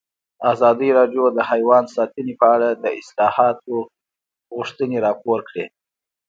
[0.53, 3.75] ازادي راډیو د حیوان ساتنه په اړه د اصلاحاتو
[4.55, 5.65] غوښتنې راپور کړې.